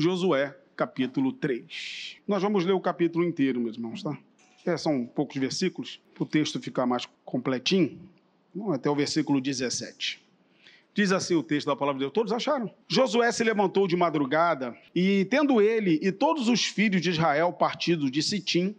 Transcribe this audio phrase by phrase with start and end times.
[0.00, 2.16] Josué, capítulo 3.
[2.26, 4.16] Nós vamos ler o capítulo inteiro, meus irmãos, tá?
[4.64, 8.00] É, são poucos versículos, para o texto ficar mais completinho,
[8.72, 10.24] até o versículo 17.
[10.94, 12.14] Diz assim o texto da palavra de Deus.
[12.14, 12.74] Todos acharam?
[12.88, 18.10] Josué se levantou de madrugada e, tendo ele e todos os filhos de Israel partidos
[18.10, 18.74] de Sitim,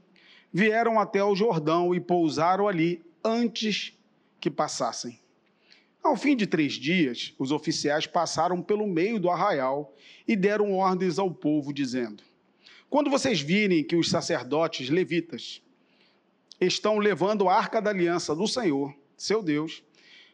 [0.51, 3.95] vieram até o Jordão e pousaram ali antes
[4.39, 5.20] que passassem.
[6.03, 9.95] Ao fim de três dias, os oficiais passaram pelo meio do arraial
[10.27, 12.23] e deram ordens ao povo, dizendo:
[12.89, 15.61] Quando vocês virem que os sacerdotes levitas
[16.59, 19.83] estão levando a arca da aliança do Senhor, seu Deus,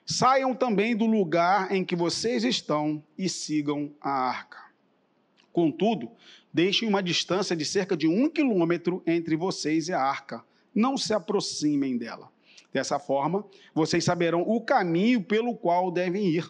[0.06, 4.68] saiam também do lugar em que vocês estão e sigam a arca.
[5.52, 6.12] Contudo,
[6.54, 10.45] deixem uma distância de cerca de um quilômetro entre vocês e a arca.
[10.73, 12.31] Não se aproximem dela.
[12.77, 16.48] Dessa forma, vocês saberão o caminho pelo qual devem ir,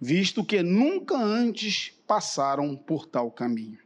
[0.00, 3.78] visto que nunca antes passaram por tal caminho.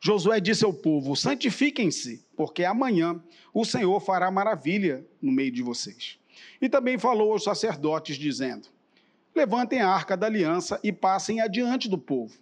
[0.00, 3.22] Josué disse ao povo: santifiquem-se, porque amanhã
[3.54, 6.18] o Senhor fará maravilha no meio de vocês.
[6.60, 8.66] E também falou aos sacerdotes, dizendo:
[9.32, 12.36] Levantem a arca da aliança e passem adiante do povo.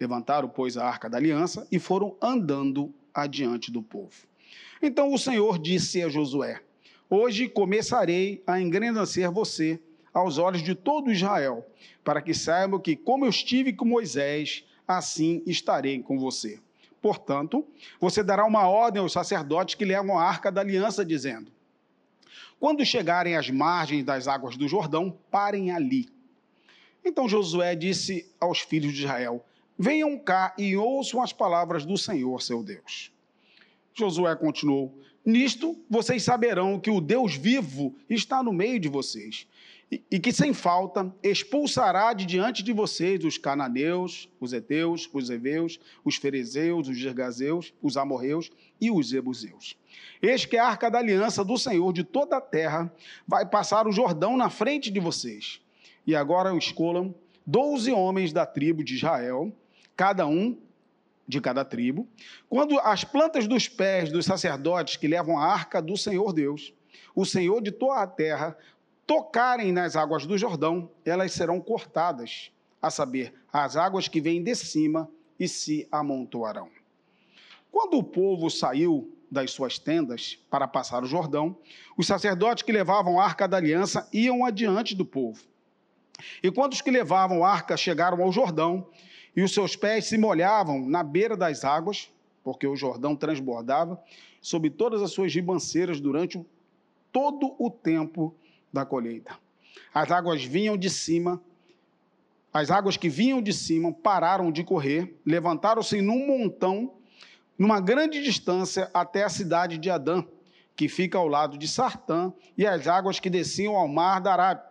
[0.00, 4.26] Levantaram, pois, a arca da aliança e foram andando adiante do povo.
[4.82, 6.60] Então o Senhor disse a Josué:
[7.08, 9.78] Hoje começarei a engrandecer você
[10.12, 11.66] aos olhos de todo Israel,
[12.02, 16.60] para que saibam que, como eu estive com Moisés, assim estarei com você.
[17.02, 17.66] Portanto,
[18.00, 21.52] você dará uma ordem aos sacerdotes que levam a arca da aliança, dizendo:
[22.58, 26.08] Quando chegarem às margens das águas do Jordão, parem ali.
[27.04, 29.44] Então Josué disse aos filhos de Israel:
[29.78, 33.12] Venham cá e ouçam as palavras do Senhor, seu Deus.
[33.92, 39.46] Josué continuou: Nisto vocês saberão que o Deus vivo está no meio de vocês,
[40.10, 45.78] e que sem falta expulsará de diante de vocês os cananeus, os heteus, os heveus,
[46.04, 49.76] os ferezeus, os gergazeus, os amorreus e os jebuseus.
[50.20, 52.92] Eis que a arca da aliança do Senhor de toda a terra
[53.26, 55.60] vai passar o Jordão na frente de vocês.
[56.06, 57.14] E agora escolham
[57.46, 59.52] doze homens da tribo de Israel,
[59.96, 60.56] cada um
[61.26, 62.06] de cada tribo,
[62.48, 66.72] quando as plantas dos pés dos sacerdotes que levam a arca do Senhor Deus,
[67.14, 68.56] o Senhor de toda a terra,
[69.06, 74.54] tocarem nas águas do Jordão, elas serão cortadas, a saber, as águas que vêm de
[74.54, 75.08] cima
[75.38, 76.68] e se amontoarão.
[77.70, 81.56] Quando o povo saiu das suas tendas para passar o Jordão,
[81.96, 85.42] os sacerdotes que levavam a arca da aliança iam adiante do povo.
[86.42, 88.88] E quando os que levavam a arca chegaram ao Jordão,
[89.36, 92.10] e os seus pés se molhavam na beira das águas,
[92.42, 94.00] porque o Jordão transbordava,
[94.40, 96.44] sob todas as suas ribanceiras durante
[97.10, 98.34] todo o tempo
[98.72, 99.38] da colheita.
[99.92, 101.42] As águas vinham de cima,
[102.52, 106.94] as águas que vinham de cima pararam de correr, levantaram-se num montão,
[107.58, 110.24] numa grande distância até a cidade de Adã,
[110.76, 114.64] que fica ao lado de Sartã, e as águas que desciam ao mar da Arábia,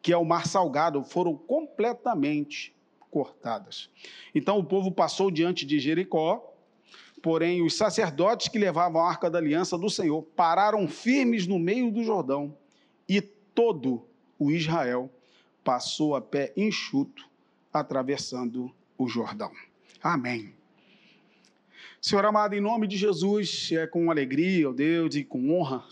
[0.00, 2.74] que é o mar salgado, foram completamente
[3.10, 3.90] cortadas.
[4.34, 6.54] Então o povo passou diante de Jericó,
[7.22, 11.90] porém os sacerdotes que levavam a arca da aliança do Senhor pararam firmes no meio
[11.90, 12.56] do Jordão
[13.08, 14.06] e todo
[14.38, 15.10] o Israel
[15.62, 17.28] passou a pé enxuto,
[17.72, 19.52] atravessando o Jordão.
[20.02, 20.54] Amém.
[22.00, 25.84] Senhor amado, em nome de Jesus, é com alegria, ó Deus, e com honra,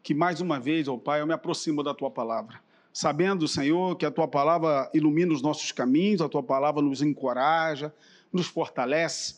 [0.00, 2.63] que mais uma vez, ó Pai, eu me aproximo da tua palavra
[2.94, 7.92] sabendo, Senhor, que a tua palavra ilumina os nossos caminhos, a tua palavra nos encoraja,
[8.32, 9.34] nos fortalece,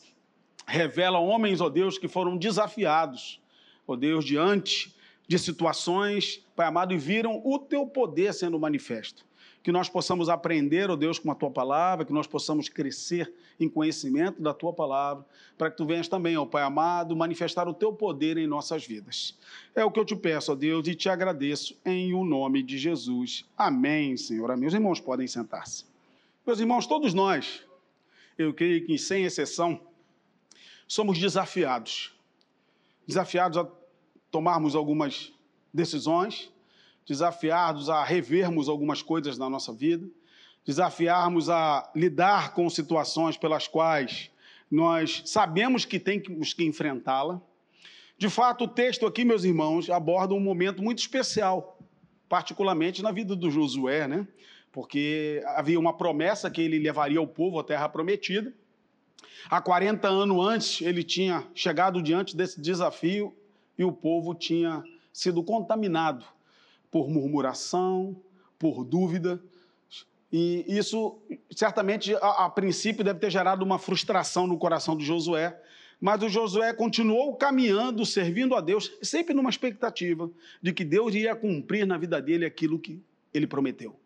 [0.66, 3.40] revela homens, ó Deus, que foram desafiados,
[3.86, 4.94] ó Deus, diante
[5.26, 9.25] de situações, Pai amado, e viram o teu poder sendo manifesto
[9.66, 13.34] que nós possamos aprender, ó oh Deus, com a tua palavra, que nós possamos crescer
[13.59, 15.27] em conhecimento da tua palavra,
[15.59, 18.87] para que tu venhas também, ó oh Pai amado, manifestar o teu poder em nossas
[18.87, 19.37] vidas.
[19.75, 22.62] É o que eu te peço, ó oh Deus, e te agradeço em o nome
[22.62, 23.44] de Jesus.
[23.59, 24.53] Amém, Senhor.
[24.53, 24.69] Amém.
[24.69, 25.84] Os irmãos podem sentar-se.
[26.47, 27.65] Meus irmãos, todos nós,
[28.38, 29.81] eu creio que sem exceção,
[30.86, 32.15] somos desafiados.
[33.04, 33.69] Desafiados a
[34.30, 35.33] tomarmos algumas
[35.74, 36.53] decisões,
[37.06, 40.06] desafiados a revermos algumas coisas na nossa vida,
[40.64, 44.30] desafiarmos a lidar com situações pelas quais
[44.68, 47.41] nós sabemos que temos que enfrentá-la.
[48.18, 51.78] De fato, o texto aqui, meus irmãos, aborda um momento muito especial,
[52.28, 54.26] particularmente na vida do Josué, né?
[54.72, 58.52] Porque havia uma promessa que ele levaria o povo à terra prometida.
[59.48, 63.32] Há 40 anos antes, ele tinha chegado diante desse desafio
[63.78, 64.82] e o povo tinha
[65.12, 66.26] sido contaminado
[66.91, 68.16] por murmuração,
[68.59, 69.41] por dúvida.
[70.33, 71.18] E isso
[71.50, 75.60] certamente, a, a princípio, deve ter gerado uma frustração no coração do Josué,
[76.00, 80.30] mas o Josué continuou caminhando, servindo a Deus, sempre numa expectativa
[80.60, 83.00] de que Deus ia cumprir na vida dele aquilo que
[83.33, 83.98] ele prometeu.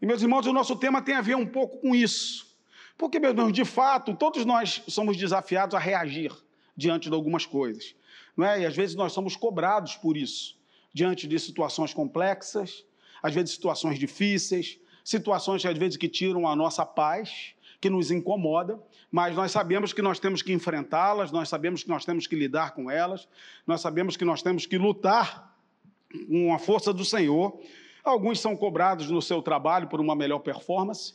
[0.00, 2.52] E, meus irmãos, o nosso tema tem a ver um pouco com isso.
[2.98, 6.32] Porque, meus irmãos, de fato, todos nós somos desafiados a reagir
[6.76, 7.94] diante de algumas coisas.
[8.36, 8.60] Não é?
[8.60, 10.56] E às vezes nós somos cobrados por isso,
[10.92, 12.84] diante de situações complexas,
[13.22, 18.80] às vezes situações difíceis, situações às vezes que tiram a nossa paz, que nos incomoda,
[19.10, 22.74] mas nós sabemos que nós temos que enfrentá-las, nós sabemos que nós temos que lidar
[22.74, 23.28] com elas,
[23.66, 25.56] nós sabemos que nós temos que lutar
[26.28, 27.58] com a força do Senhor.
[28.04, 31.14] Alguns são cobrados no seu trabalho por uma melhor performance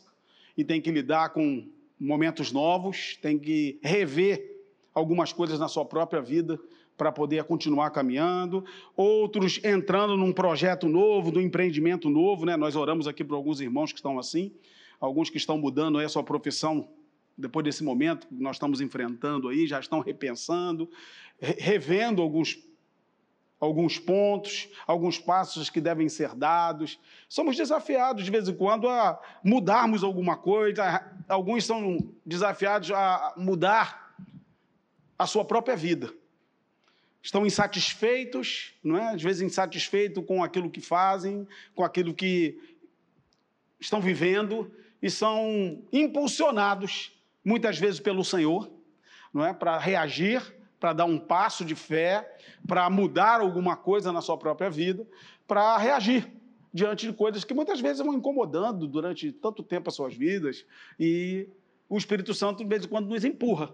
[0.56, 1.66] e tem que lidar com
[1.98, 4.56] momentos novos, tem que rever
[4.94, 6.60] algumas coisas na sua própria vida
[6.98, 8.64] para poder continuar caminhando,
[8.96, 12.56] outros entrando num projeto novo, num empreendimento novo, né?
[12.56, 14.52] Nós oramos aqui para alguns irmãos que estão assim,
[15.00, 16.88] alguns que estão mudando a sua profissão
[17.36, 20.90] depois desse momento que nós estamos enfrentando aí, já estão repensando,
[21.40, 22.58] revendo alguns
[23.60, 26.98] alguns pontos, alguns passos que devem ser dados.
[27.28, 34.14] Somos desafiados de vez em quando a mudarmos alguma coisa, alguns são desafiados a mudar
[35.18, 36.12] a sua própria vida
[37.22, 39.14] estão insatisfeitos, não é?
[39.14, 42.58] às vezes insatisfeitos com aquilo que fazem, com aquilo que
[43.80, 44.70] estão vivendo,
[45.00, 47.12] e são impulsionados,
[47.44, 48.70] muitas vezes pelo Senhor,
[49.32, 49.52] não é?
[49.52, 50.42] para reagir,
[50.80, 52.36] para dar um passo de fé,
[52.66, 55.06] para mudar alguma coisa na sua própria vida,
[55.46, 56.30] para reagir
[56.72, 60.64] diante de coisas que muitas vezes vão incomodando durante tanto tempo as suas vidas,
[60.98, 61.48] e
[61.88, 63.72] o Espírito Santo, de vez em quando, nos empurra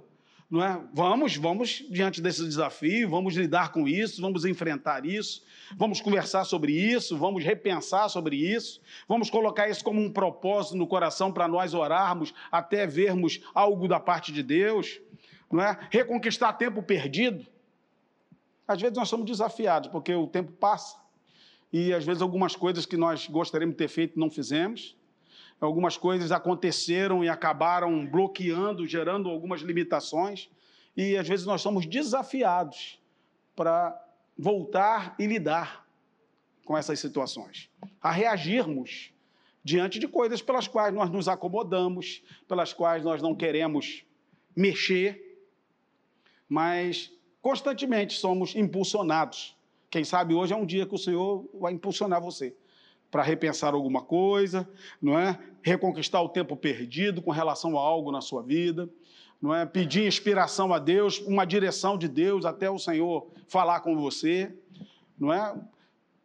[0.54, 0.80] não é?
[0.92, 5.42] Vamos, vamos diante desse desafio, vamos lidar com isso, vamos enfrentar isso,
[5.76, 10.86] vamos conversar sobre isso, vamos repensar sobre isso, vamos colocar isso como um propósito no
[10.86, 15.00] coração para nós orarmos até vermos algo da parte de Deus,
[15.50, 15.76] não é?
[15.90, 17.44] Reconquistar tempo perdido.
[18.68, 20.96] Às vezes nós somos desafiados porque o tempo passa
[21.72, 24.96] e às vezes algumas coisas que nós gostaríamos de ter feito não fizemos
[25.60, 30.50] algumas coisas aconteceram e acabaram bloqueando, gerando algumas limitações,
[30.96, 33.00] e às vezes nós somos desafiados
[33.56, 34.00] para
[34.36, 35.86] voltar e lidar
[36.64, 37.70] com essas situações,
[38.00, 39.12] a reagirmos
[39.62, 44.04] diante de coisas pelas quais nós nos acomodamos, pelas quais nós não queremos
[44.54, 45.40] mexer,
[46.48, 49.56] mas constantemente somos impulsionados.
[49.90, 52.54] Quem sabe hoje é um dia que o Senhor vai impulsionar você
[53.14, 54.68] para repensar alguma coisa,
[55.00, 55.38] não é?
[55.62, 58.90] Reconquistar o tempo perdido com relação a algo na sua vida,
[59.40, 59.64] não é?
[59.64, 64.52] Pedir inspiração a Deus, uma direção de Deus até o Senhor falar com você,
[65.16, 65.54] não é?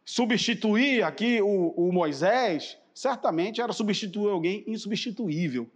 [0.04, 5.70] Substituir aqui o, o Moisés, certamente era substituir alguém insubstituível,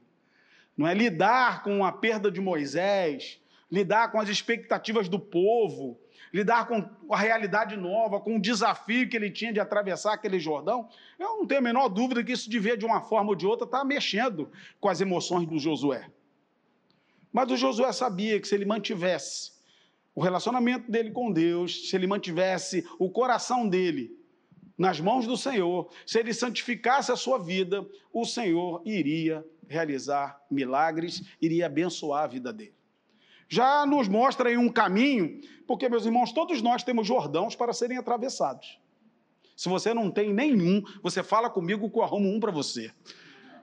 [0.77, 0.95] não é?
[0.95, 3.41] Lidar com a perda de Moisés,
[3.71, 5.97] lidar com as expectativas do povo,
[6.35, 10.89] lidar com a realidade nova, com o desafio que ele tinha de atravessar aquele Jordão,
[11.17, 13.65] eu não tenho a menor dúvida que isso devia, de uma forma ou de outra,
[13.65, 14.51] estar mexendo
[14.81, 16.11] com as emoções do Josué.
[17.33, 19.53] Mas o Josué sabia que se ele mantivesse
[20.13, 24.19] o relacionamento dele com Deus, se ele mantivesse o coração dele
[24.77, 31.23] nas mãos do Senhor, se ele santificasse a sua vida, o Senhor iria realizar milagres,
[31.41, 32.75] iria abençoar a vida dele
[33.49, 37.99] já nos mostra aí um caminho, porque, meus irmãos, todos nós temos Jordãos para serem
[37.99, 38.79] atravessados.
[39.57, 42.91] Se você não tem nenhum, você fala comigo que eu arrumo um para você.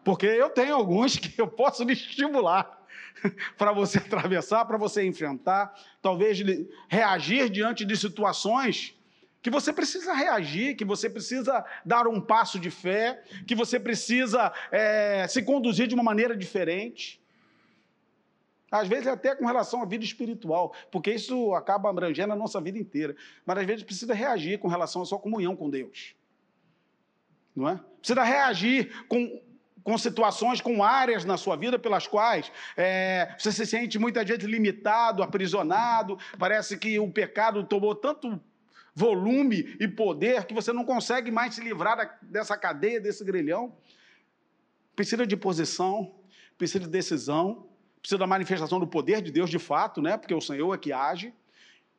[0.03, 2.79] Porque eu tenho alguns que eu posso lhe estimular
[3.57, 6.39] para você atravessar, para você enfrentar, talvez
[6.87, 8.95] reagir diante de situações
[9.41, 14.53] que você precisa reagir, que você precisa dar um passo de fé, que você precisa
[14.71, 17.20] é, se conduzir de uma maneira diferente.
[18.71, 22.79] Às vezes até com relação à vida espiritual, porque isso acaba abrangendo a nossa vida
[22.79, 23.13] inteira.
[23.45, 26.15] Mas às vezes precisa reagir com relação à sua comunhão com Deus.
[27.53, 27.77] Não é?
[27.99, 29.41] Precisa reagir com,
[29.83, 34.45] com situações, com áreas na sua vida pelas quais é, você se sente muitas vezes
[34.45, 36.17] limitado, aprisionado.
[36.39, 38.39] Parece que o pecado tomou tanto
[38.95, 43.75] volume e poder que você não consegue mais se livrar da, dessa cadeia, desse grilhão.
[44.95, 46.15] Precisa de posição,
[46.57, 47.70] precisa de decisão,
[48.01, 50.17] precisa da manifestação do poder de Deus de fato, né?
[50.17, 51.33] Porque o Senhor é que age,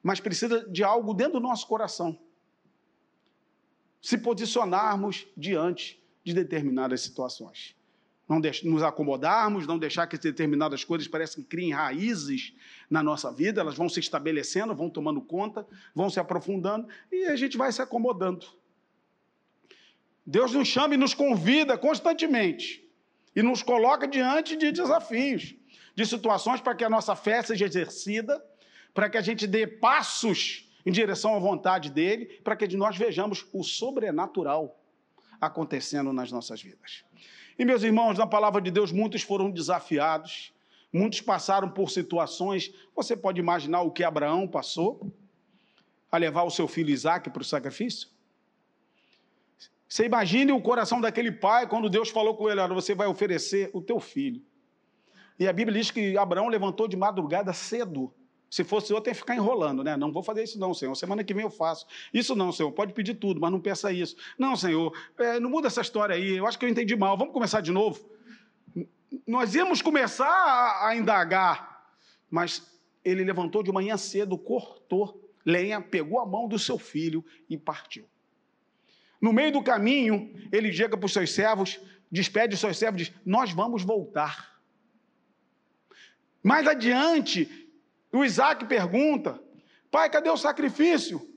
[0.03, 2.19] mas precisa de algo dentro do nosso coração.
[4.01, 7.77] Se posicionarmos diante de determinadas situações.
[8.29, 12.55] Não nos acomodarmos, não deixar que determinadas coisas parecem que criem raízes
[12.89, 17.37] na nossa vida, elas vão se estabelecendo, vão tomando conta, vão se aprofundando e a
[17.37, 18.47] gente vai se acomodando.
[20.25, 22.89] Deus nos chama e nos convida constantemente
[23.35, 25.55] e nos coloca diante de desafios,
[25.95, 28.43] de situações para que a nossa fé seja exercida,
[28.95, 33.47] para que a gente dê passos em direção à vontade dele, para que nós vejamos
[33.53, 34.79] o sobrenatural
[35.41, 37.05] acontecendo nas nossas vidas.
[37.59, 40.53] E meus irmãos, na palavra de Deus, muitos foram desafiados,
[40.93, 42.73] muitos passaram por situações.
[42.95, 45.13] Você pode imaginar o que Abraão passou
[46.11, 48.09] a levar o seu filho Isaac para o sacrifício?
[49.89, 53.71] Você imagine o coração daquele pai quando Deus falou com ele: Olha, você vai oferecer
[53.75, 54.43] o teu filho.
[55.39, 58.13] E a Bíblia diz que Abraão levantou de madrugada cedo
[58.53, 59.97] se fosse outro, ia ficar enrolando, né?
[59.97, 60.95] Não vou fazer isso, não, Senhor.
[60.95, 61.87] Semana que vem eu faço.
[62.13, 62.71] Isso não, Senhor.
[62.71, 64.15] Pode pedir tudo, mas não peça isso.
[64.39, 64.93] Não, Senhor.
[65.17, 66.37] É, não muda essa história aí.
[66.37, 67.17] Eu acho que eu entendi mal.
[67.17, 68.07] Vamos começar de novo.
[69.27, 71.95] Nós íamos começar a, a indagar,
[72.31, 72.71] mas
[73.03, 78.05] ele levantou de manhã cedo, cortou lenha, pegou a mão do seu filho e partiu.
[79.19, 83.05] No meio do caminho, ele chega para os seus servos, despede os seus servos e
[83.07, 84.52] diz: Nós vamos voltar.
[86.43, 87.71] Mais adiante,
[88.13, 89.43] o Isaac pergunta:
[89.91, 91.29] Pai, cadê o sacrifício?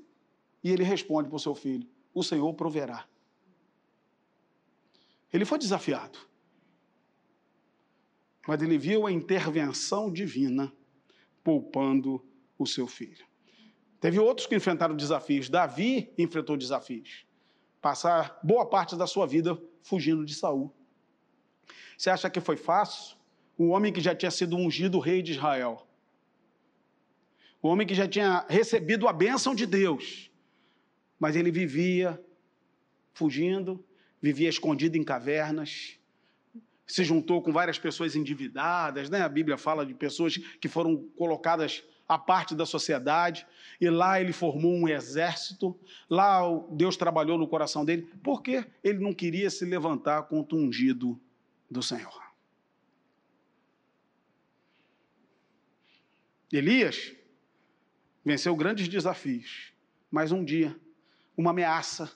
[0.63, 3.07] E ele responde para o seu filho: O Senhor proverá.
[5.31, 6.17] Ele foi desafiado.
[8.47, 10.71] Mas ele viu a intervenção divina
[11.43, 12.23] poupando
[12.57, 13.25] o seu filho.
[13.99, 15.49] Teve outros que enfrentaram desafios.
[15.49, 17.25] Davi enfrentou desafios.
[17.81, 20.73] Passar boa parte da sua vida fugindo de Saul.
[21.97, 23.14] Você acha que foi fácil?
[23.57, 25.85] O homem que já tinha sido ungido rei de Israel
[27.65, 30.29] o homem que já tinha recebido a bênção de Deus,
[31.19, 32.23] mas ele vivia
[33.11, 33.83] fugindo,
[34.21, 35.97] vivia escondido em cavernas,
[36.85, 39.21] se juntou com várias pessoas endividadas, né?
[39.21, 43.47] A Bíblia fala de pessoas que foram colocadas à parte da sociedade,
[43.81, 45.75] e lá ele formou um exército,
[46.07, 51.19] lá Deus trabalhou no coração dele, porque ele não queria se levantar contra o ungido
[51.67, 52.24] do Senhor.
[56.57, 57.13] Elias
[58.23, 59.73] venceu grandes desafios,
[60.09, 60.75] mas um dia,
[61.37, 62.11] uma ameaça,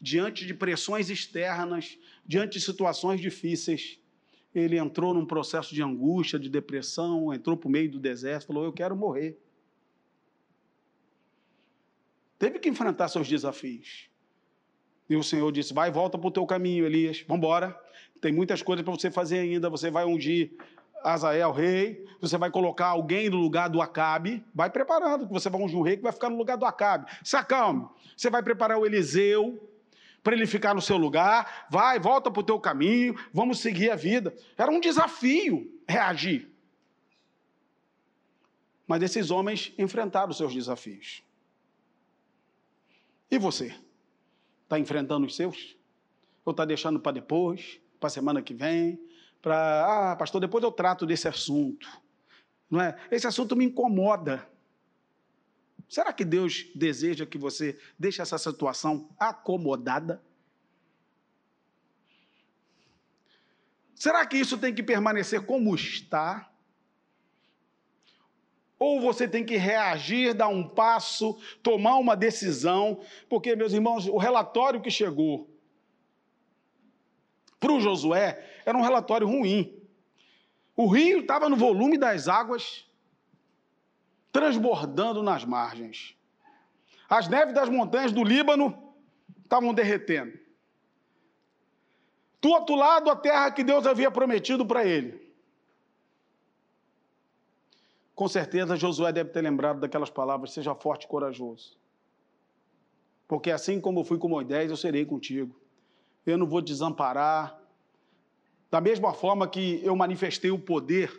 [0.00, 4.00] diante de pressões externas, diante de situações difíceis,
[4.54, 8.64] ele entrou num processo de angústia, de depressão, entrou para o meio do deserto, falou:
[8.64, 9.38] Eu quero morrer.
[12.38, 14.10] Teve que enfrentar seus desafios.
[15.08, 17.78] E o Senhor disse: Vai, volta para o teu caminho, Elias, vamos embora.
[18.20, 19.70] Tem muitas coisas para você fazer ainda.
[19.70, 20.52] Você vai ungir
[21.04, 25.60] Azael rei, você vai colocar alguém no lugar do Acabe, vai preparando, que você vai
[25.60, 27.10] ungir um rei que vai ficar no lugar do Acabe.
[27.24, 27.88] Se acalme.
[28.16, 29.68] Você vai preparar o Eliseu
[30.22, 33.96] para ele ficar no seu lugar, vai, volta para o teu caminho, vamos seguir a
[33.96, 34.32] vida.
[34.56, 36.48] Era um desafio reagir.
[38.86, 41.22] Mas esses homens enfrentaram os seus desafios.
[43.30, 43.74] E você?
[44.64, 45.76] Está enfrentando os seus?
[46.44, 49.00] Ou está deixando para depois, para a semana que vem,
[49.42, 51.88] para, ah, pastor, depois eu trato desse assunto.
[52.70, 52.96] Não é?
[53.10, 54.48] Esse assunto me incomoda.
[55.88, 60.22] Será que Deus deseja que você deixe essa situação acomodada?
[63.94, 66.50] Será que isso tem que permanecer como está?
[68.78, 73.00] Ou você tem que reagir, dar um passo, tomar uma decisão?
[73.28, 75.48] Porque, meus irmãos, o relatório que chegou
[77.60, 79.80] para o Josué era um relatório ruim.
[80.76, 82.86] O rio estava no volume das águas,
[84.30, 86.16] transbordando nas margens.
[87.08, 88.94] As neves das montanhas do Líbano
[89.42, 90.38] estavam derretendo.
[92.40, 95.20] Do outro lado, a terra que Deus havia prometido para ele.
[98.14, 101.78] Com certeza, Josué deve ter lembrado daquelas palavras: seja forte e corajoso.
[103.28, 105.62] Porque assim como eu fui com Moisés, eu serei contigo
[106.24, 107.60] eu não vou desamparar.
[108.72, 111.12] Da mesma forma que eu manifestei o poder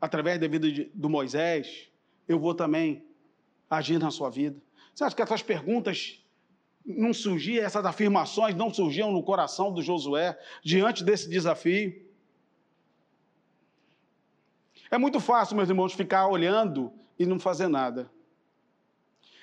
[0.00, 1.90] através da vida de, do Moisés,
[2.26, 3.06] eu vou também
[3.68, 4.58] agir na sua vida.
[4.94, 6.24] Você acha que essas perguntas
[6.86, 12.02] não surgiam, essas afirmações não surgiam no coração do Josué diante desse desafio?
[14.90, 18.10] É muito fácil, meus irmãos, ficar olhando e não fazer nada.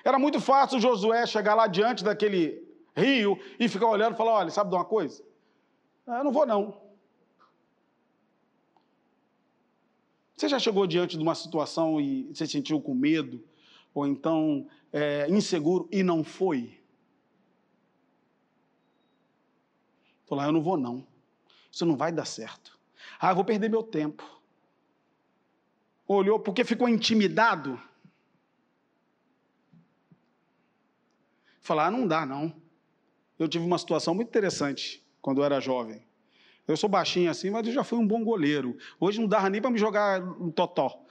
[0.03, 4.49] Era muito fácil Josué chegar lá diante daquele rio e ficar olhando e falar: olha,
[4.49, 5.28] sabe de uma coisa?
[6.09, 6.81] Ah, eu não vou não.
[10.35, 13.47] Você já chegou diante de uma situação e você sentiu com medo,
[13.93, 16.81] ou então é, inseguro e não foi?
[20.25, 21.05] Falou, ah, eu não vou não.
[21.71, 22.79] Isso não vai dar certo.
[23.19, 24.41] Ah, eu vou perder meu tempo.
[26.07, 27.79] Olhou porque ficou intimidado.
[31.61, 32.51] Falar, ah, não dá não.
[33.37, 36.01] Eu tive uma situação muito interessante quando eu era jovem.
[36.67, 38.77] Eu sou baixinho assim, mas eu já fui um bom goleiro.
[38.99, 41.03] Hoje não dava nem para me jogar no totó,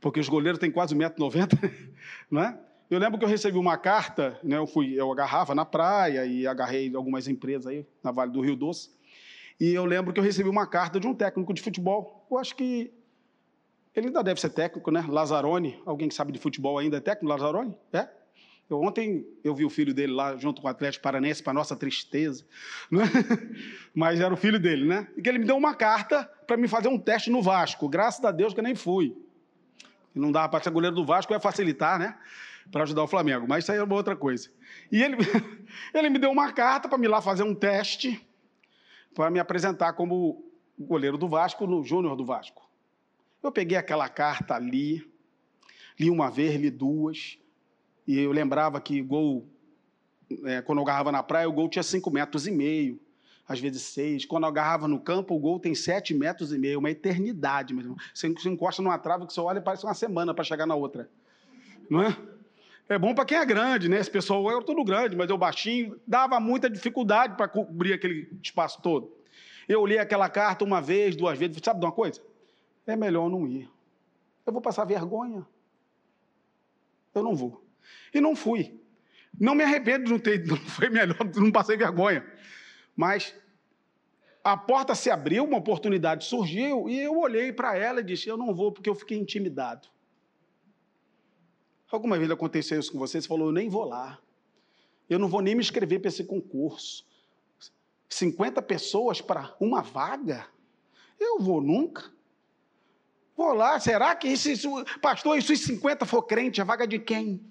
[0.00, 1.92] porque os goleiros têm quase 1,90m,
[2.30, 2.58] né?
[2.90, 4.56] Eu lembro que eu recebi uma carta, né?
[4.56, 8.54] Eu fui, eu agarrava na praia e agarrei algumas empresas aí na Vale do Rio
[8.54, 8.90] Doce.
[9.58, 12.26] E eu lembro que eu recebi uma carta de um técnico de futebol.
[12.30, 12.92] Eu acho que
[13.94, 15.04] ele ainda deve ser técnico, né?
[15.08, 15.80] Lazarone.
[15.86, 17.76] Alguém que sabe de futebol ainda é técnico, Lazarone?
[17.92, 18.08] É?
[18.72, 21.76] Eu, ontem eu vi o filho dele lá junto com o Atlético Paranense, para nossa
[21.76, 22.44] tristeza.
[22.90, 23.02] Né?
[23.94, 25.08] Mas era o filho dele, né?
[25.16, 27.88] E que ele me deu uma carta para me fazer um teste no Vasco.
[27.88, 29.16] Graças a Deus que eu nem fui.
[30.14, 32.16] E não dava para ser goleiro do Vasco, ia facilitar, né?
[32.70, 34.50] para ajudar o Flamengo, mas isso aí é uma outra coisa.
[34.90, 35.16] E ele,
[35.92, 38.24] ele me deu uma carta para me ir lá fazer um teste,
[39.14, 40.44] para me apresentar como
[40.78, 42.62] goleiro do Vasco, no Júnior do Vasco.
[43.42, 45.06] Eu peguei aquela carta ali,
[45.98, 47.38] li uma vez, li duas,
[48.06, 49.46] e eu lembrava que gol,
[50.44, 53.00] é, quando eu agarrava na praia, o gol tinha cinco metros e meio,
[53.46, 54.24] às vezes seis.
[54.24, 57.82] Quando eu agarrava no campo, o gol tem sete metros e meio, uma eternidade, meu
[57.82, 57.96] irmão.
[58.14, 61.08] Você encosta numa trave que você olha e parece uma semana para chegar na outra.
[61.88, 62.16] Não é?
[62.88, 63.98] É bom para quem é grande, né?
[63.98, 68.82] Esse pessoal era tudo grande, mas eu baixinho, dava muita dificuldade para cobrir aquele espaço
[68.82, 69.10] todo.
[69.68, 72.20] Eu li aquela carta uma vez, duas vezes, sabe de uma coisa?
[72.86, 73.70] É melhor não ir.
[74.44, 75.46] Eu vou passar vergonha.
[77.14, 77.61] Eu não vou.
[78.12, 78.80] E não fui.
[79.38, 82.24] Não me arrependo de não ter, foi melhor, não passei vergonha.
[82.94, 83.34] Mas
[84.44, 88.36] a porta se abriu, uma oportunidade surgiu, e eu olhei para ela e disse: Eu
[88.36, 89.88] não vou porque eu fiquei intimidado.
[91.92, 93.20] Alguma vez aconteceu isso com você?
[93.20, 94.18] Você falou, eu nem vou lá.
[95.10, 97.06] Eu não vou nem me inscrever para esse concurso.
[98.08, 100.46] 50 pessoas para uma vaga?
[101.20, 102.10] Eu vou nunca.
[103.36, 104.70] Vou lá, será que isso, isso
[105.02, 107.44] pastor, isso 50 for crente, a vaga de quem?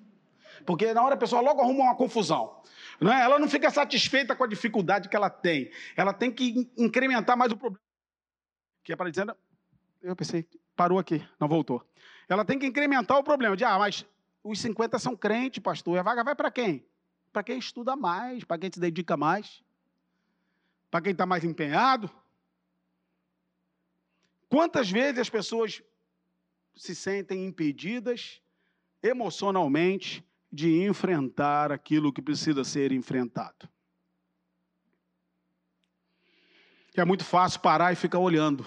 [0.65, 2.62] Porque na hora a pessoa logo arruma uma confusão.
[3.00, 3.22] Não é?
[3.22, 5.72] Ela não fica satisfeita com a dificuldade que ela tem.
[5.96, 7.84] Ela tem que incrementar mais o problema.
[8.84, 9.36] Que é para dizer,
[10.01, 11.86] eu pensei, parou aqui, não voltou.
[12.27, 13.56] Ela tem que incrementar o problema.
[13.58, 14.06] De, ah, mas
[14.44, 15.95] os 50 são crentes, pastor.
[15.95, 16.86] E a vaga vai para quem?
[17.32, 19.63] Para quem estuda mais, para quem se dedica mais,
[20.89, 22.10] para quem está mais empenhado.
[24.50, 25.82] Quantas vezes as pessoas
[26.76, 28.41] se sentem impedidas
[29.02, 33.70] emocionalmente de enfrentar aquilo que precisa ser enfrentado?
[36.96, 38.66] É muito fácil parar e ficar olhando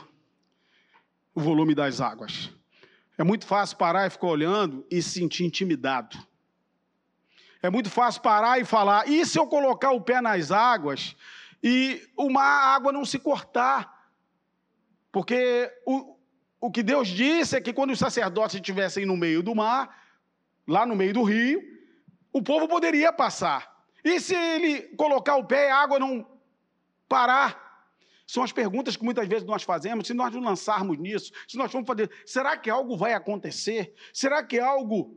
[1.34, 2.50] o volume das águas.
[3.18, 6.16] É muito fácil parar e ficar olhando e se sentir intimidado.
[7.62, 11.14] É muito fácil parar e falar: e se eu colocar o pé nas águas
[11.62, 14.10] e uma água não se cortar?
[15.12, 16.16] Porque o,
[16.60, 20.02] o que Deus disse é que quando os sacerdotes estivessem no meio do mar,
[20.66, 21.62] lá no meio do rio,
[22.34, 23.72] o povo poderia passar.
[24.04, 26.28] E se ele colocar o pé e a água não
[27.08, 27.62] parar?
[28.26, 30.08] São as perguntas que muitas vezes nós fazemos.
[30.08, 33.94] Se nós nos lançarmos nisso, se nós formos fazer, será que algo vai acontecer?
[34.12, 35.16] Será que algo.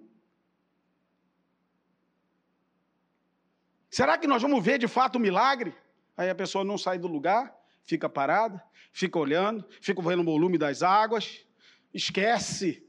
[3.90, 5.74] Será que nós vamos ver de fato o um milagre?
[6.16, 7.52] Aí a pessoa não sai do lugar,
[7.84, 11.44] fica parada, fica olhando, fica vendo o volume das águas,
[11.92, 12.88] esquece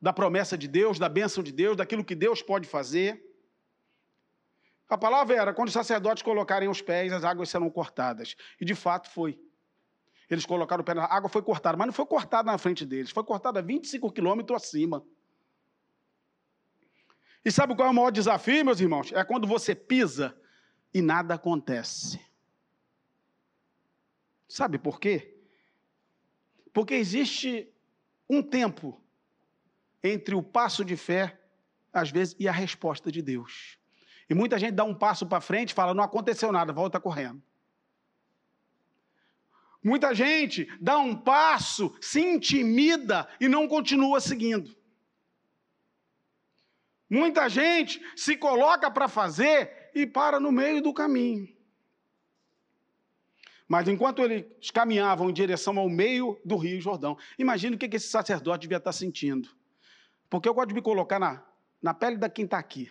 [0.00, 3.31] da promessa de Deus, da bênção de Deus, daquilo que Deus pode fazer.
[4.88, 8.36] A palavra era: quando os sacerdotes colocarem os pés, as águas serão cortadas.
[8.60, 9.38] E de fato foi.
[10.28, 13.10] Eles colocaram o pé na água, foi cortada, mas não foi cortada na frente deles,
[13.10, 15.04] foi cortada 25 quilômetros acima.
[17.44, 19.12] E sabe qual é o maior desafio, meus irmãos?
[19.12, 20.34] É quando você pisa
[20.94, 22.20] e nada acontece.
[24.48, 25.34] Sabe por quê?
[26.72, 27.70] Porque existe
[28.28, 29.00] um tempo
[30.02, 31.40] entre o passo de fé,
[31.92, 33.78] às vezes, e a resposta de Deus.
[34.32, 37.42] E muita gente dá um passo para frente e fala: não aconteceu nada, volta correndo.
[39.84, 44.74] Muita gente dá um passo, se intimida e não continua seguindo.
[47.10, 51.54] Muita gente se coloca para fazer e para no meio do caminho.
[53.68, 58.08] Mas enquanto eles caminhavam em direção ao meio do Rio Jordão, imagine o que esse
[58.08, 59.50] sacerdote devia estar sentindo.
[60.30, 61.44] Porque eu gosto de me colocar na,
[61.82, 62.90] na pele da quem está aqui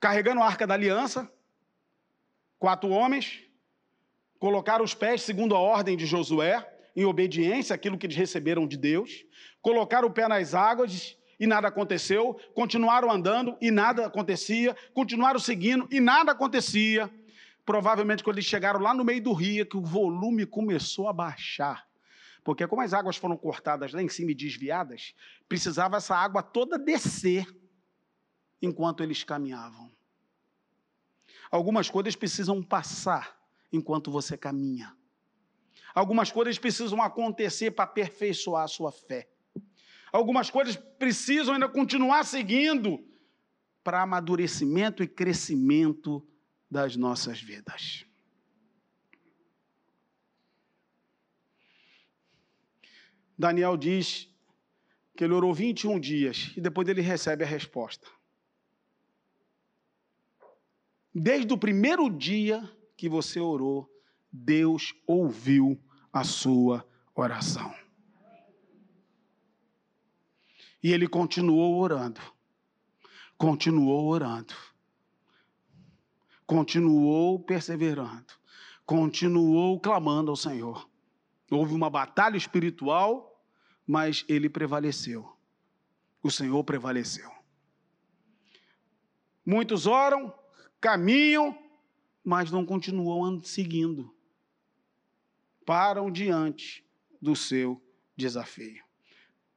[0.00, 1.30] carregando a arca da aliança,
[2.58, 3.42] quatro homens,
[4.38, 8.76] colocaram os pés segundo a ordem de Josué, em obediência àquilo que eles receberam de
[8.76, 9.24] Deus,
[9.62, 15.86] colocaram o pé nas águas e nada aconteceu, continuaram andando e nada acontecia, continuaram seguindo
[15.90, 17.10] e nada acontecia.
[17.64, 21.86] Provavelmente quando eles chegaram lá no meio do rio, que o volume começou a baixar.
[22.42, 25.14] Porque como as águas foram cortadas lá em cima e desviadas,
[25.48, 27.46] precisava essa água toda descer
[28.60, 29.90] enquanto eles caminhavam.
[31.50, 33.38] Algumas coisas precisam passar
[33.72, 34.96] enquanto você caminha.
[35.94, 39.28] Algumas coisas precisam acontecer para aperfeiçoar a sua fé.
[40.12, 43.04] Algumas coisas precisam ainda continuar seguindo
[43.82, 46.26] para amadurecimento e crescimento
[46.70, 48.04] das nossas vidas.
[53.38, 54.28] Daniel diz
[55.16, 58.08] que ele orou 21 dias e depois ele recebe a resposta.
[61.18, 62.62] Desde o primeiro dia
[62.96, 63.90] que você orou,
[64.30, 65.76] Deus ouviu
[66.12, 67.74] a sua oração.
[70.80, 72.20] E ele continuou orando,
[73.36, 74.54] continuou orando,
[76.46, 78.32] continuou perseverando,
[78.86, 80.88] continuou clamando ao Senhor.
[81.50, 83.44] Houve uma batalha espiritual,
[83.84, 85.36] mas ele prevaleceu.
[86.22, 87.28] O Senhor prevaleceu.
[89.44, 90.32] Muitos oram,
[90.80, 91.56] caminham,
[92.24, 94.14] mas não continuam seguindo.
[95.64, 96.84] Param diante
[97.20, 97.82] do seu
[98.16, 98.82] desafio.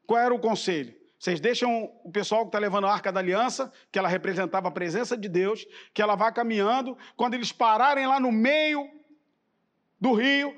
[0.05, 0.99] Qual era o conselho?
[1.17, 4.71] Vocês deixam o pessoal que está levando a arca da aliança, que ela representava a
[4.71, 6.97] presença de Deus, que ela vai caminhando.
[7.15, 8.89] Quando eles pararem lá no meio
[9.99, 10.51] do rio,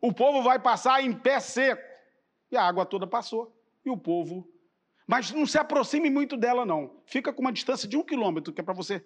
[0.00, 1.82] o povo vai passar em pé seco.
[2.50, 3.54] E a água toda passou.
[3.84, 4.50] E o povo.
[5.06, 6.96] Mas não se aproxime muito dela, não.
[7.04, 9.04] Fica com uma distância de um quilômetro, que é para você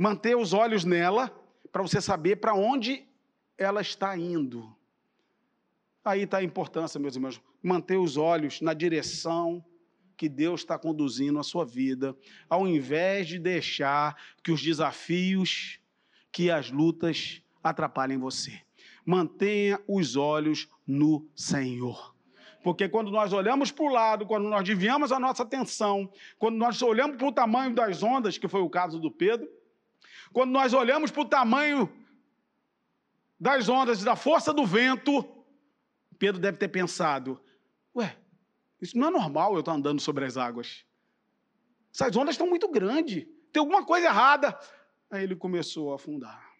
[0.00, 1.30] manter os olhos nela,
[1.70, 3.06] para você saber para onde
[3.58, 4.74] ela está indo.
[6.02, 9.62] Aí está a importância, meus irmãos, manter os olhos na direção
[10.16, 12.16] que Deus está conduzindo a sua vida,
[12.48, 15.78] ao invés de deixar que os desafios,
[16.32, 18.58] que as lutas atrapalhem você.
[19.04, 22.14] Mantenha os olhos no Senhor.
[22.64, 26.80] Porque quando nós olhamos para o lado, quando nós desviamos a nossa atenção, quando nós
[26.80, 29.59] olhamos para o tamanho das ondas, que foi o caso do Pedro,
[30.32, 31.90] quando nós olhamos para o tamanho
[33.38, 35.24] das ondas e da força do vento,
[36.18, 37.40] Pedro deve ter pensado:
[37.94, 38.16] ué,
[38.80, 40.84] isso não é normal eu estar andando sobre as águas.
[41.92, 43.26] Essas ondas estão muito grandes.
[43.52, 44.56] Tem alguma coisa errada.
[45.10, 46.50] Aí ele começou a afundar.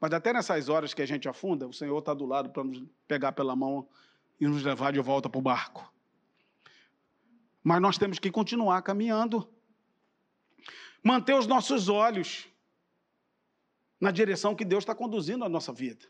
[0.00, 2.84] Mas até nessas horas que a gente afunda, o Senhor está do lado para nos
[3.08, 3.88] pegar pela mão
[4.40, 5.92] e nos levar de volta para o barco.
[7.64, 9.52] Mas nós temos que continuar caminhando.
[11.02, 12.48] Manter os nossos olhos
[14.00, 16.06] na direção que Deus está conduzindo a nossa vida.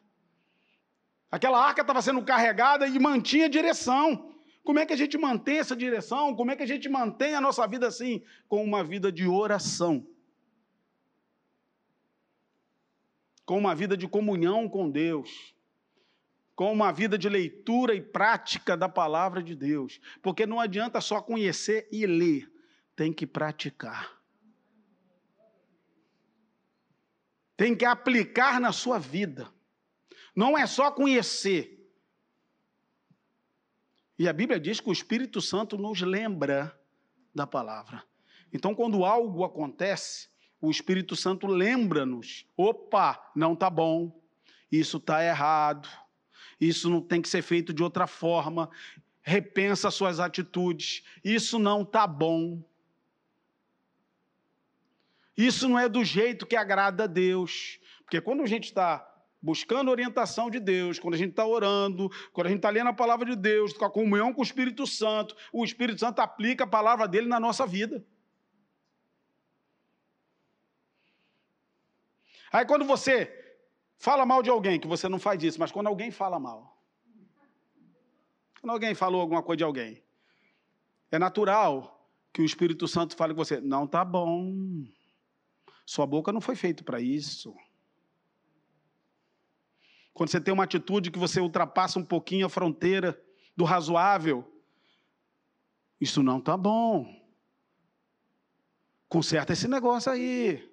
[1.31, 4.35] Aquela arca estava sendo carregada e mantinha direção.
[4.65, 6.35] Como é que a gente mantém essa direção?
[6.35, 8.23] Como é que a gente mantém a nossa vida assim?
[8.49, 10.07] Com uma vida de oração.
[13.45, 15.55] Com uma vida de comunhão com Deus.
[16.55, 20.01] Com uma vida de leitura e prática da palavra de Deus.
[20.23, 22.51] Porque não adianta só conhecer e ler,
[22.97, 24.18] tem que praticar.
[27.59, 29.53] Tem que aplicar na sua vida.
[30.35, 31.79] Não é só conhecer
[34.19, 36.77] e a Bíblia diz que o Espírito Santo nos lembra
[37.33, 38.03] da palavra.
[38.53, 40.29] Então, quando algo acontece,
[40.61, 44.21] o Espírito Santo lembra-nos: opa, não está bom,
[44.73, 45.89] isso está errado,
[46.61, 48.69] isso não tem que ser feito de outra forma,
[49.23, 52.61] repensa suas atitudes, isso não está bom.
[55.39, 57.79] Isso não é do jeito que agrada a Deus.
[58.03, 59.09] Porque quando a gente está
[59.41, 62.93] buscando orientação de Deus, quando a gente está orando, quando a gente está lendo a
[62.93, 66.67] palavra de Deus, com a comunhão com o Espírito Santo, o Espírito Santo aplica a
[66.67, 68.05] palavra dele na nossa vida.
[72.51, 73.33] Aí quando você
[73.97, 76.83] fala mal de alguém, que você não faz isso, mas quando alguém fala mal,
[78.61, 80.03] quando alguém falou alguma coisa de alguém,
[81.13, 84.53] é natural que o Espírito Santo fale com você: não está bom,
[85.89, 87.57] sua boca não foi feita para isso.
[90.13, 93.19] Quando você tem uma atitude que você ultrapassa um pouquinho a fronteira
[93.57, 94.45] do razoável,
[95.99, 97.11] isso não está bom.
[99.09, 100.71] Conserta esse negócio aí.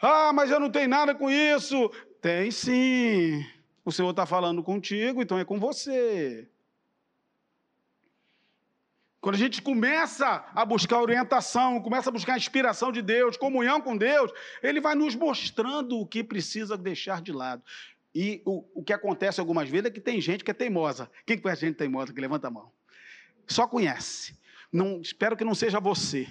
[0.00, 1.90] Ah, mas eu não tenho nada com isso.
[2.22, 3.44] Tem sim.
[3.84, 6.48] O Senhor está falando contigo, então é com você.
[9.26, 13.80] Quando a gente começa a buscar orientação, começa a buscar a inspiração de Deus, comunhão
[13.80, 14.30] com Deus,
[14.62, 17.60] Ele vai nos mostrando o que precisa deixar de lado.
[18.14, 21.10] E o, o que acontece algumas vezes é que tem gente que é teimosa.
[21.26, 22.70] Quem conhece gente teimosa que levanta a mão?
[23.48, 24.38] Só conhece.
[24.72, 26.28] Não, espero que não seja você.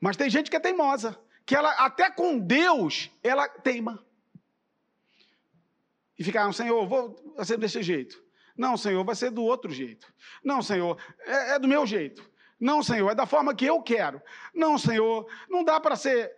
[0.00, 4.00] Mas tem gente que é teimosa, que ela até com Deus ela teima.
[6.16, 8.21] E fica, ah, Senhor, vou ser desse jeito.
[8.56, 10.12] Não, Senhor, vai ser do outro jeito.
[10.44, 12.30] Não, Senhor, é, é do meu jeito.
[12.60, 14.22] Não, Senhor, é da forma que eu quero.
[14.54, 16.32] Não, Senhor, não dá para ser.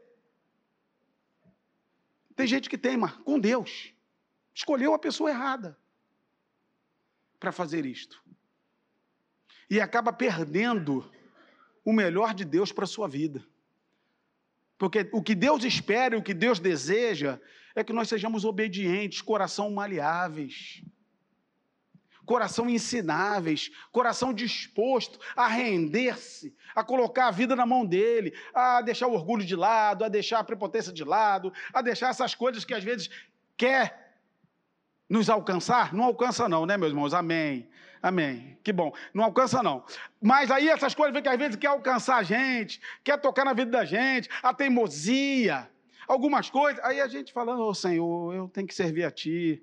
[2.34, 3.92] Tem gente que teima com Deus.
[4.54, 5.78] Escolheu a pessoa errada.
[7.38, 8.22] para fazer isto.
[9.68, 11.10] E acaba perdendo
[11.84, 13.46] o melhor de Deus para a sua vida.
[14.78, 17.38] Porque o que Deus espera o que Deus deseja
[17.74, 20.82] é que nós sejamos obedientes, coração maleáveis,
[22.24, 29.06] coração ensináveis, coração disposto a render-se, a colocar a vida na mão dele, a deixar
[29.06, 32.74] o orgulho de lado, a deixar a prepotência de lado, a deixar essas coisas que
[32.74, 33.10] às vezes
[33.56, 34.16] quer
[35.08, 35.92] nos alcançar.
[35.92, 37.14] Não alcança, não, né, meus irmãos?
[37.14, 37.68] Amém.
[38.02, 38.58] Amém.
[38.62, 38.92] Que bom.
[39.14, 39.82] Não alcança, não.
[40.20, 43.70] Mas aí essas coisas que às vezes quer alcançar a gente, quer tocar na vida
[43.70, 45.70] da gente, a teimosia,
[46.06, 46.84] algumas coisas.
[46.84, 49.62] Aí a gente falando, ô oh, Senhor, eu tenho que servir a Ti.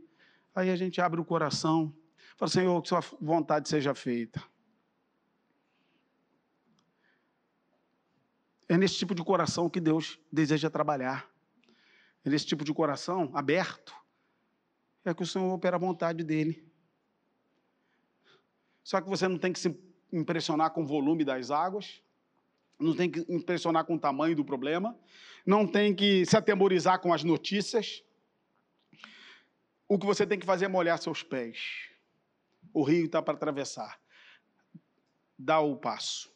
[0.55, 1.93] Aí a gente abre o coração
[2.41, 4.43] Fala, Senhor, que Sua vontade seja feita.
[8.67, 11.29] É nesse tipo de coração que Deus deseja trabalhar.
[12.25, 13.93] É nesse tipo de coração aberto.
[15.05, 16.67] É que o Senhor opera a vontade dEle.
[18.83, 19.79] Só que você não tem que se
[20.11, 22.01] impressionar com o volume das águas,
[22.79, 24.99] não tem que impressionar com o tamanho do problema,
[25.45, 28.03] não tem que se atemorizar com as notícias.
[29.87, 31.90] O que você tem que fazer é molhar seus pés
[32.73, 33.99] o rio está para atravessar.
[35.37, 36.31] Dá o passo.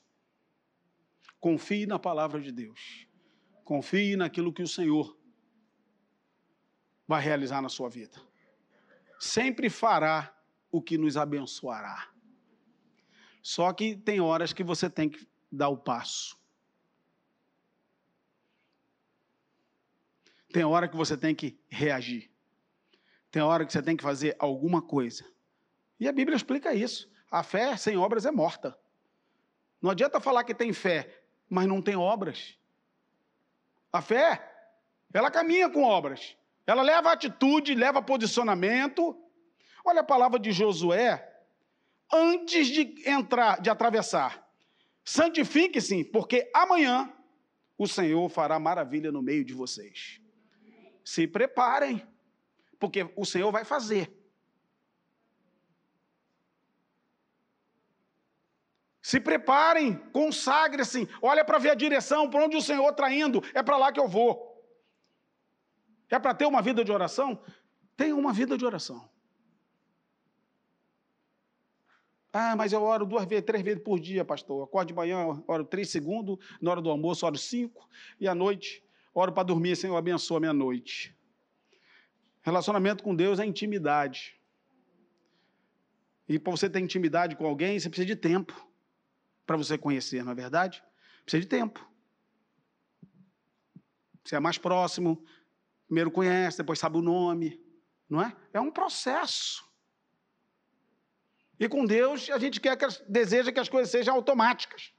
[1.40, 3.08] Confie na palavra de Deus.
[3.64, 5.18] Confie naquilo que o Senhor
[7.08, 8.20] vai realizar na sua vida.
[9.20, 10.36] Sempre fará
[10.72, 12.12] o que nos abençoará.
[13.42, 16.38] Só que tem horas que você tem que dar o passo.
[20.52, 22.32] Tem hora que você tem que reagir.
[23.30, 25.26] Tem hora que você tem que fazer alguma coisa.
[26.00, 27.10] E a Bíblia explica isso.
[27.32, 28.78] A fé sem obras é morta.
[29.82, 32.58] Não adianta falar que tem fé, mas não tem obras.
[33.92, 34.42] A fé,
[35.14, 36.36] ela caminha com obras.
[36.68, 39.18] Ela leva atitude, leva posicionamento.
[39.84, 41.32] Olha a palavra de Josué
[42.12, 44.46] antes de entrar, de atravessar.
[45.04, 47.14] Santifique-se, porque amanhã
[47.78, 50.20] o Senhor fará maravilha no meio de vocês.
[51.04, 52.06] Se preparem,
[52.80, 54.12] porque o Senhor vai fazer.
[59.06, 63.62] Se preparem, consagre-se, olha para ver a direção, para onde o Senhor está indo, é
[63.62, 64.60] para lá que eu vou.
[66.10, 67.40] É para ter uma vida de oração?
[67.96, 69.08] Tenha uma vida de oração.
[72.34, 74.64] Ah, mas eu oro duas vezes, três vezes por dia, pastor.
[74.64, 77.88] Acordo de manhã, oro três segundos, na hora do almoço, oro cinco,
[78.20, 81.16] e à noite, oro para dormir, Senhor, abençoa a minha noite.
[82.42, 84.36] Relacionamento com Deus é intimidade.
[86.28, 88.74] E para você ter intimidade com alguém, você precisa de tempo
[89.46, 90.84] para você conhecer, não é verdade?
[91.24, 91.86] Precisa de tempo.
[94.24, 95.24] Você é mais próximo,
[95.86, 97.62] primeiro conhece, depois sabe o nome,
[98.10, 98.36] não é?
[98.54, 99.64] É um processo.
[101.60, 104.92] E com Deus, a gente quer que, deseja que as coisas sejam automáticas.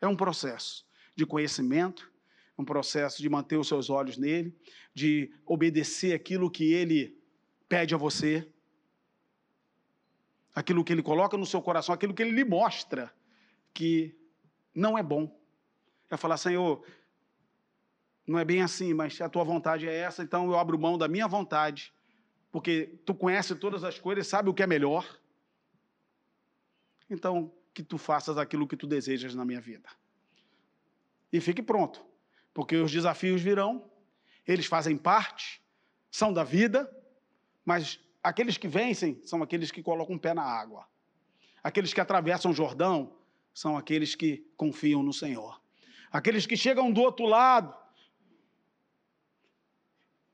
[0.00, 2.10] É um processo de conhecimento,
[2.56, 4.56] um processo de manter os seus olhos nele,
[4.94, 7.16] de obedecer aquilo que ele
[7.68, 8.50] pede a você
[10.58, 13.14] aquilo que ele coloca no seu coração, aquilo que ele lhe mostra
[13.72, 14.12] que
[14.74, 15.40] não é bom.
[16.10, 16.84] É falar, Senhor,
[18.26, 21.06] não é bem assim, mas a tua vontade é essa, então eu abro mão da
[21.06, 21.92] minha vontade,
[22.50, 25.06] porque tu conhece todas as coisas, sabe o que é melhor.
[27.08, 29.88] Então, que tu faças aquilo que tu desejas na minha vida.
[31.32, 32.04] E fique pronto,
[32.52, 33.88] porque os desafios virão,
[34.44, 35.62] eles fazem parte,
[36.10, 36.90] são da vida,
[37.64, 40.86] mas aqueles que vencem são aqueles que colocam o pé na água.
[41.62, 43.16] Aqueles que atravessam o Jordão
[43.52, 45.60] são aqueles que confiam no Senhor.
[46.10, 47.74] Aqueles que chegam do outro lado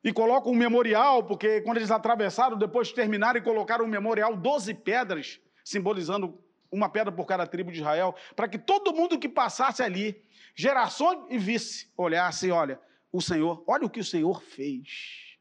[0.03, 4.75] e colocam um memorial, porque quando eles atravessaram, depois terminaram e colocaram um memorial, 12
[4.75, 6.39] pedras, simbolizando
[6.71, 10.23] uma pedra por cada tribo de Israel, para que todo mundo que passasse ali,
[10.55, 12.79] gerações e visse, olhasse, olha,
[13.11, 15.34] o Senhor, olha o que o Senhor fez.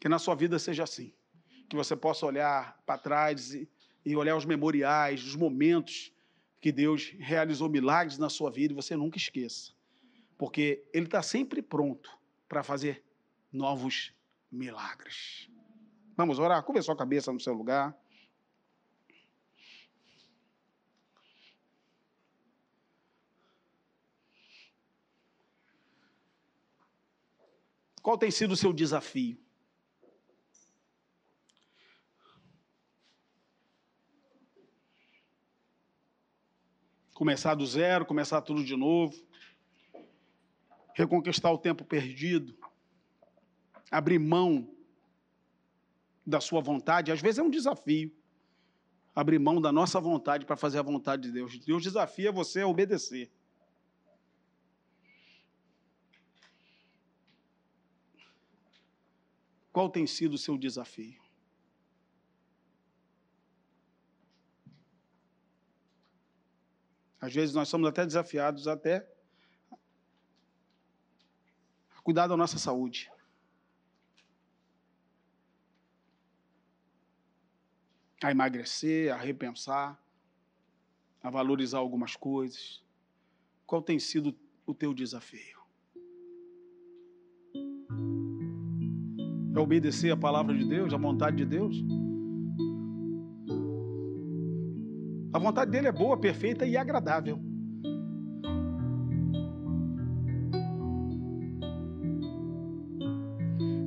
[0.00, 1.12] Que na sua vida seja assim.
[1.68, 3.68] Que você possa olhar para trás e,
[4.04, 6.12] e olhar os memoriais, os momentos
[6.60, 9.72] que Deus realizou milagres na sua vida e você nunca esqueça.
[10.36, 13.04] Porque Ele está sempre pronto para fazer
[13.52, 14.12] novos
[14.50, 15.48] milagres.
[16.16, 16.62] Vamos orar?
[16.62, 17.96] Curva sua cabeça no seu lugar.
[28.02, 29.38] Qual tem sido o seu desafio?
[37.20, 39.14] Começar do zero, começar tudo de novo,
[40.94, 42.56] reconquistar o tempo perdido,
[43.90, 44.74] abrir mão
[46.24, 48.10] da sua vontade, às vezes é um desafio.
[49.14, 51.58] Abrir mão da nossa vontade para fazer a vontade de Deus.
[51.58, 53.30] Deus desafia você a obedecer.
[59.70, 61.20] Qual tem sido o seu desafio?
[67.20, 69.06] Às vezes nós somos até desafiados até
[71.96, 73.12] a cuidar da nossa saúde.
[78.22, 80.02] A emagrecer, a repensar,
[81.22, 82.82] a valorizar algumas coisas.
[83.66, 84.34] Qual tem sido
[84.66, 85.60] o teu desafio?
[89.54, 91.76] É obedecer a palavra de Deus, a vontade de Deus?
[95.32, 97.38] A vontade dele é boa, perfeita e agradável.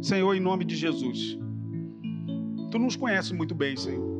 [0.02, 1.38] Senhor, em nome de Jesus,
[2.72, 4.14] tu nos conheces muito bem, Senhor.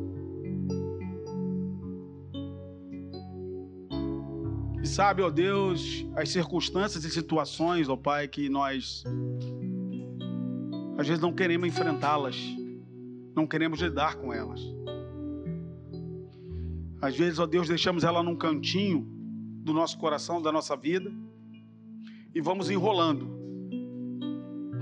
[4.82, 9.02] E sabe, ó Deus, as circunstâncias e situações, ó Pai, que nós
[10.98, 12.36] às vezes não queremos enfrentá-las,
[13.34, 14.60] não queremos lidar com elas.
[17.04, 19.06] Às vezes, ó Deus, deixamos ela num cantinho
[19.62, 21.12] do nosso coração, da nossa vida,
[22.34, 23.28] e vamos enrolando,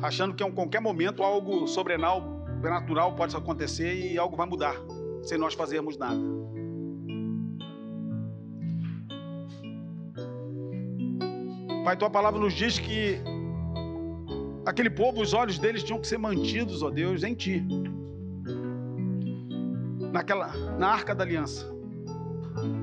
[0.00, 4.76] achando que a qualquer momento algo sobrenatural pode acontecer e algo vai mudar,
[5.24, 6.20] sem nós fazermos nada.
[11.84, 13.20] Pai, tua palavra nos diz que
[14.64, 17.66] Aquele povo, os olhos deles tinham que ser mantidos, ó Deus, em ti.
[20.12, 21.71] Naquela, na arca da aliança,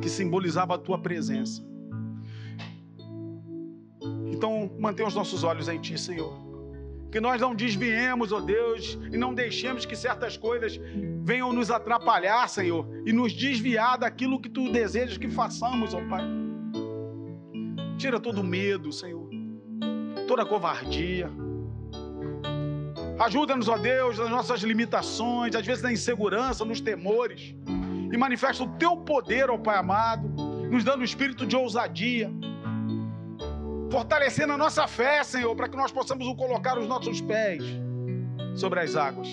[0.02, 1.64] que simbolizava a tua presença.
[4.28, 6.34] Então, mantenha os nossos olhos em ti, Senhor.
[7.12, 10.80] Que nós não desviemos, ó Deus, e não deixemos que certas coisas
[11.24, 16.24] venham nos atrapalhar, Senhor, e nos desviar daquilo que tu desejas que façamos, ó Pai.
[17.98, 19.28] Tira todo o medo, Senhor,
[20.28, 21.30] toda a covardia
[23.20, 27.54] Ajuda-nos, ó Deus, nas nossas limitações, às vezes na insegurança, nos temores.
[28.12, 30.28] E manifesta o teu poder, ó Pai amado,
[30.70, 32.32] nos dando o espírito de ousadia.
[33.92, 37.64] Fortalecendo a nossa fé, Senhor, para que nós possamos colocar os nossos pés
[38.56, 39.28] sobre as águas.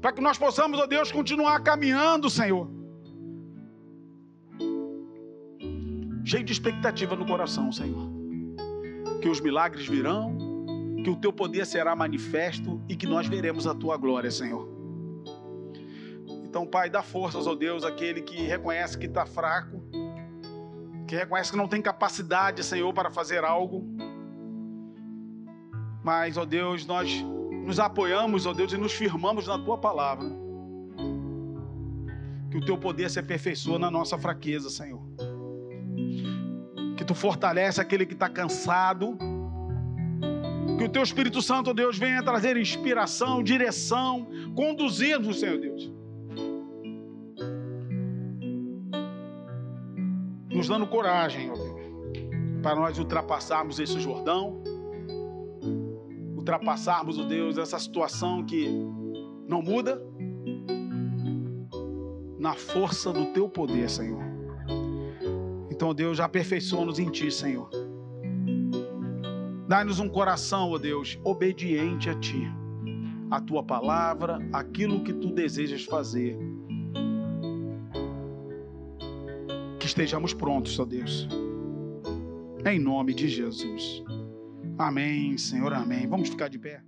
[0.00, 2.68] Para que nós possamos, ó Deus, continuar caminhando, Senhor.
[6.24, 8.10] Cheio de expectativa no coração, Senhor.
[9.20, 10.36] Que os milagres virão,
[11.04, 14.71] que o teu poder será manifesto e que nós veremos a tua glória, Senhor.
[16.52, 19.82] Então, Pai, dá forças, ó Deus, àquele que reconhece que está fraco,
[21.08, 23.82] que reconhece que não tem capacidade, Senhor, para fazer algo.
[26.04, 27.24] Mas, ó Deus, nós
[27.64, 30.28] nos apoiamos, ó Deus, e nos firmamos na tua palavra.
[32.50, 35.00] Que o teu poder se aperfeiçoa na nossa fraqueza, Senhor.
[36.98, 39.16] Que tu fortalece aquele que está cansado
[40.76, 45.91] que o teu Espírito Santo, Deus, venha trazer inspiração, direção, conduzir-nos, Senhor Deus.
[50.62, 51.80] Nos dando coragem, ó Deus,
[52.62, 54.62] para nós ultrapassarmos esse Jordão,
[56.36, 58.68] ultrapassarmos, ó Deus, essa situação que
[59.48, 60.00] não muda,
[62.38, 64.22] na força do teu poder, Senhor.
[65.68, 67.68] Então, Deus, aperfeiçoa-nos em Ti, Senhor.
[69.66, 72.48] Dai-nos um coração, ó Deus, obediente a Ti,
[73.32, 76.38] a Tua palavra, aquilo que Tu desejas fazer.
[79.92, 81.28] Estejamos prontos, ó Deus.
[82.64, 84.02] Em nome de Jesus.
[84.78, 86.06] Amém, Senhor, amém.
[86.06, 86.82] Vamos ficar de pé.